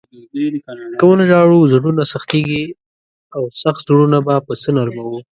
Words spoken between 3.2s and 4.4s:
او سخت زړونه به